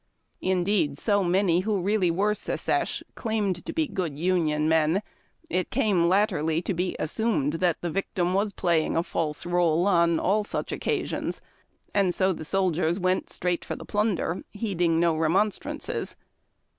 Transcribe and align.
Indeed, 0.41 0.97
so 0.97 1.23
many 1.23 1.59
who 1.59 1.79
really 1.79 2.09
were" 2.09 2.33
secesh" 2.49 3.03
claimed 3.13 3.63
to 3.67 3.71
be 3.71 3.85
good 3.85 4.17
Union 4.17 4.67
men, 4.67 5.03
it 5.47 5.69
came 5.69 6.07
latterly 6.09 6.59
to 6.63 6.73
be 6.73 6.95
assumed 6.97 7.53
that 7.61 7.79
the 7.81 7.91
victim 7.91 8.33
was 8.33 8.51
playing 8.51 8.95
a 8.95 9.03
false 9.03 9.45
role 9.45 9.85
on 9.85 10.19
all 10.19 10.43
such 10.43 10.71
occasions, 10.71 11.39
and 11.93 12.15
so 12.15 12.33
the 12.33 12.43
soldiers 12.45 12.99
went 12.99 13.29
straight 13.29 13.63
for 13.63 13.75
the 13.75 13.85
plunder, 13.85 14.43
heeding 14.49 14.99
no 14.99 15.15
remonstrances. 15.15 16.15